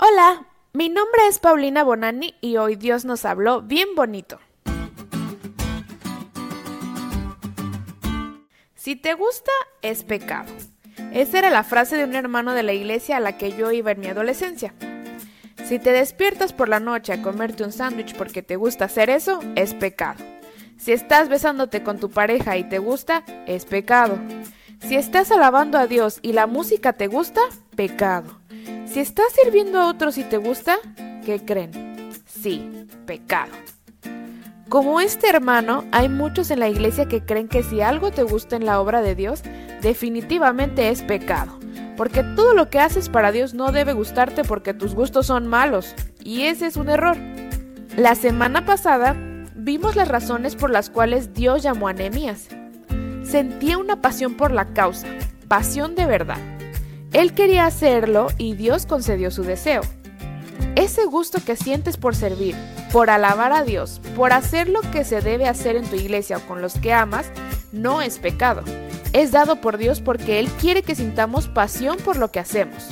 Hola, 0.00 0.46
mi 0.74 0.88
nombre 0.88 1.26
es 1.28 1.40
Paulina 1.40 1.82
Bonani 1.82 2.36
y 2.40 2.56
hoy 2.56 2.76
Dios 2.76 3.04
nos 3.04 3.24
habló 3.24 3.62
bien 3.62 3.96
bonito. 3.96 4.38
Si 8.76 8.94
te 8.94 9.14
gusta, 9.14 9.50
es 9.82 10.04
pecado. 10.04 10.52
Esa 11.12 11.40
era 11.40 11.50
la 11.50 11.64
frase 11.64 11.96
de 11.96 12.04
un 12.04 12.14
hermano 12.14 12.54
de 12.54 12.62
la 12.62 12.74
iglesia 12.74 13.16
a 13.16 13.20
la 13.20 13.36
que 13.36 13.56
yo 13.56 13.72
iba 13.72 13.90
en 13.90 13.98
mi 13.98 14.06
adolescencia. 14.06 14.72
Si 15.64 15.80
te 15.80 15.90
despiertas 15.90 16.52
por 16.52 16.68
la 16.68 16.78
noche 16.78 17.12
a 17.12 17.20
comerte 17.20 17.64
un 17.64 17.72
sándwich 17.72 18.14
porque 18.14 18.44
te 18.44 18.54
gusta 18.54 18.84
hacer 18.84 19.10
eso, 19.10 19.40
es 19.56 19.74
pecado. 19.74 20.24
Si 20.76 20.92
estás 20.92 21.28
besándote 21.28 21.82
con 21.82 21.98
tu 21.98 22.08
pareja 22.08 22.56
y 22.56 22.62
te 22.62 22.78
gusta, 22.78 23.24
es 23.48 23.64
pecado. 23.64 24.16
Si 24.78 24.94
estás 24.94 25.32
alabando 25.32 25.76
a 25.76 25.88
Dios 25.88 26.20
y 26.22 26.34
la 26.34 26.46
música 26.46 26.92
te 26.92 27.08
gusta, 27.08 27.40
pecado. 27.74 28.37
Si 28.98 29.02
estás 29.02 29.26
sirviendo 29.40 29.80
a 29.80 29.86
otros 29.86 30.18
y 30.18 30.24
te 30.24 30.38
gusta, 30.38 30.74
¿qué 31.24 31.40
creen? 31.44 32.10
Sí, 32.26 32.68
pecado. 33.06 33.52
Como 34.68 35.00
este 35.00 35.28
hermano, 35.28 35.84
hay 35.92 36.08
muchos 36.08 36.50
en 36.50 36.58
la 36.58 36.68
iglesia 36.68 37.06
que 37.06 37.24
creen 37.24 37.46
que 37.46 37.62
si 37.62 37.80
algo 37.80 38.10
te 38.10 38.24
gusta 38.24 38.56
en 38.56 38.66
la 38.66 38.80
obra 38.80 39.00
de 39.00 39.14
Dios, 39.14 39.44
definitivamente 39.82 40.88
es 40.88 41.02
pecado. 41.02 41.60
Porque 41.96 42.24
todo 42.24 42.54
lo 42.54 42.70
que 42.70 42.80
haces 42.80 43.08
para 43.08 43.30
Dios 43.30 43.54
no 43.54 43.70
debe 43.70 43.92
gustarte 43.92 44.42
porque 44.42 44.74
tus 44.74 44.96
gustos 44.96 45.26
son 45.26 45.46
malos. 45.46 45.94
Y 46.24 46.46
ese 46.46 46.66
es 46.66 46.76
un 46.76 46.88
error. 46.88 47.16
La 47.96 48.16
semana 48.16 48.64
pasada 48.64 49.14
vimos 49.54 49.94
las 49.94 50.08
razones 50.08 50.56
por 50.56 50.70
las 50.70 50.90
cuales 50.90 51.34
Dios 51.34 51.62
llamó 51.62 51.86
a 51.86 51.92
Nehemías. 51.92 52.48
Sentía 53.22 53.78
una 53.78 54.02
pasión 54.02 54.34
por 54.34 54.50
la 54.50 54.72
causa, 54.72 55.06
pasión 55.46 55.94
de 55.94 56.06
verdad. 56.06 56.57
Él 57.12 57.32
quería 57.32 57.66
hacerlo 57.66 58.28
y 58.36 58.54
Dios 58.54 58.86
concedió 58.86 59.30
su 59.30 59.42
deseo. 59.42 59.80
Ese 60.76 61.06
gusto 61.06 61.38
que 61.44 61.56
sientes 61.56 61.96
por 61.96 62.14
servir, 62.14 62.54
por 62.92 63.10
alabar 63.10 63.52
a 63.52 63.64
Dios, 63.64 64.00
por 64.14 64.32
hacer 64.32 64.68
lo 64.68 64.80
que 64.92 65.04
se 65.04 65.20
debe 65.20 65.48
hacer 65.48 65.76
en 65.76 65.86
tu 65.86 65.96
iglesia 65.96 66.36
o 66.36 66.40
con 66.40 66.60
los 66.60 66.74
que 66.74 66.92
amas, 66.92 67.30
no 67.72 68.02
es 68.02 68.18
pecado. 68.18 68.62
Es 69.12 69.32
dado 69.32 69.60
por 69.60 69.78
Dios 69.78 70.00
porque 70.00 70.38
Él 70.38 70.48
quiere 70.60 70.82
que 70.82 70.94
sintamos 70.94 71.48
pasión 71.48 71.96
por 71.98 72.16
lo 72.16 72.30
que 72.30 72.40
hacemos. 72.40 72.88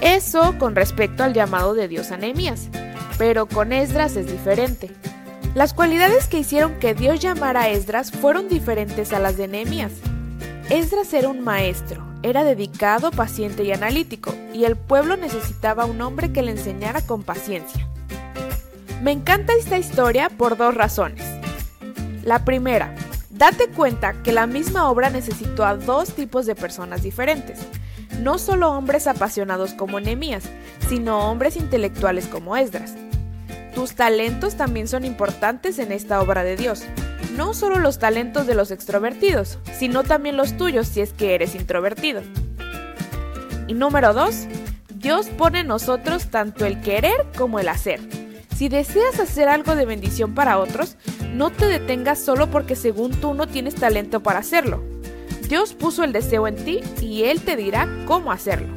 Eso 0.00 0.56
con 0.58 0.74
respecto 0.74 1.24
al 1.24 1.32
llamado 1.32 1.74
de 1.74 1.88
Dios 1.88 2.10
a 2.10 2.16
Nehemías. 2.16 2.68
Pero 3.16 3.46
con 3.46 3.72
Esdras 3.72 4.16
es 4.16 4.30
diferente. 4.30 4.90
Las 5.54 5.72
cualidades 5.72 6.26
que 6.26 6.38
hicieron 6.38 6.78
que 6.78 6.94
Dios 6.94 7.20
llamara 7.20 7.62
a 7.62 7.68
Esdras 7.70 8.10
fueron 8.10 8.48
diferentes 8.48 9.12
a 9.12 9.18
las 9.18 9.38
de 9.38 9.48
Nehemías. 9.48 9.92
Esdras 10.68 11.14
era 11.14 11.28
un 11.28 11.44
maestro, 11.44 12.04
era 12.24 12.42
dedicado, 12.42 13.12
paciente 13.12 13.62
y 13.62 13.70
analítico, 13.70 14.34
y 14.52 14.64
el 14.64 14.74
pueblo 14.74 15.16
necesitaba 15.16 15.84
un 15.84 16.00
hombre 16.00 16.32
que 16.32 16.42
le 16.42 16.50
enseñara 16.50 17.02
con 17.02 17.22
paciencia. 17.22 17.88
Me 19.00 19.12
encanta 19.12 19.52
esta 19.52 19.78
historia 19.78 20.28
por 20.28 20.56
dos 20.56 20.74
razones. 20.74 21.22
La 22.24 22.44
primera, 22.44 22.92
date 23.30 23.68
cuenta 23.68 24.14
que 24.24 24.32
la 24.32 24.48
misma 24.48 24.90
obra 24.90 25.08
necesitó 25.08 25.64
a 25.64 25.76
dos 25.76 26.14
tipos 26.14 26.46
de 26.46 26.56
personas 26.56 27.04
diferentes. 27.04 27.60
No 28.20 28.36
solo 28.38 28.72
hombres 28.72 29.06
apasionados 29.06 29.72
como 29.72 30.00
Nehemías, 30.00 30.42
sino 30.88 31.30
hombres 31.30 31.54
intelectuales 31.54 32.26
como 32.26 32.56
Esdras. 32.56 32.96
Tus 33.72 33.94
talentos 33.94 34.56
también 34.56 34.88
son 34.88 35.04
importantes 35.04 35.78
en 35.78 35.92
esta 35.92 36.20
obra 36.20 36.42
de 36.42 36.56
Dios, 36.56 36.82
no 37.36 37.54
solo 37.54 37.78
los 37.78 37.98
talentos 37.98 38.46
de 38.46 38.54
los 38.54 38.70
extrovertidos, 38.70 39.58
sino 39.78 40.04
también 40.04 40.36
los 40.36 40.56
tuyos 40.56 40.88
si 40.88 41.00
es 41.00 41.12
que 41.12 41.34
eres 41.34 41.54
introvertido. 41.54 42.22
Y 43.68 43.74
número 43.74 44.14
2. 44.14 44.46
Dios 44.94 45.28
pone 45.28 45.60
en 45.60 45.66
nosotros 45.66 46.28
tanto 46.30 46.64
el 46.64 46.80
querer 46.80 47.26
como 47.36 47.60
el 47.60 47.68
hacer. 47.68 48.00
Si 48.56 48.68
deseas 48.68 49.20
hacer 49.20 49.48
algo 49.48 49.76
de 49.76 49.84
bendición 49.84 50.34
para 50.34 50.58
otros, 50.58 50.96
no 51.34 51.50
te 51.50 51.66
detengas 51.66 52.18
solo 52.18 52.50
porque 52.50 52.74
según 52.74 53.12
tú 53.12 53.34
no 53.34 53.46
tienes 53.46 53.74
talento 53.74 54.22
para 54.22 54.38
hacerlo. 54.38 54.82
Dios 55.48 55.74
puso 55.74 56.02
el 56.02 56.12
deseo 56.12 56.48
en 56.48 56.56
ti 56.56 56.80
y 57.00 57.24
Él 57.24 57.42
te 57.42 57.54
dirá 57.54 57.88
cómo 58.06 58.32
hacerlo. 58.32 58.74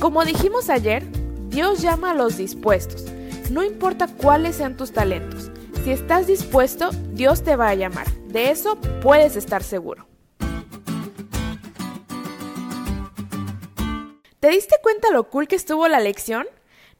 Como 0.00 0.24
dijimos 0.24 0.70
ayer, 0.70 1.04
Dios 1.50 1.82
llama 1.82 2.12
a 2.12 2.14
los 2.14 2.36
dispuestos, 2.38 3.04
no 3.50 3.62
importa 3.62 4.06
cuáles 4.06 4.56
sean 4.56 4.76
tus 4.76 4.92
talentos. 4.92 5.47
Si 5.88 5.92
estás 5.92 6.26
dispuesto, 6.26 6.90
Dios 7.14 7.42
te 7.42 7.56
va 7.56 7.70
a 7.70 7.74
llamar. 7.74 8.06
De 8.26 8.50
eso 8.50 8.78
puedes 9.00 9.36
estar 9.36 9.62
seguro. 9.62 10.06
¿Te 14.38 14.50
diste 14.50 14.76
cuenta 14.82 15.10
lo 15.10 15.30
cool 15.30 15.48
que 15.48 15.56
estuvo 15.56 15.88
la 15.88 16.00
lección? 16.00 16.46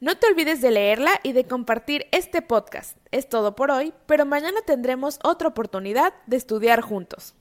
No 0.00 0.16
te 0.16 0.26
olvides 0.28 0.62
de 0.62 0.70
leerla 0.70 1.20
y 1.22 1.34
de 1.34 1.44
compartir 1.44 2.06
este 2.12 2.40
podcast. 2.40 2.96
Es 3.10 3.28
todo 3.28 3.54
por 3.54 3.70
hoy, 3.70 3.92
pero 4.06 4.24
mañana 4.24 4.62
tendremos 4.64 5.18
otra 5.22 5.48
oportunidad 5.48 6.14
de 6.26 6.38
estudiar 6.38 6.80
juntos. 6.80 7.34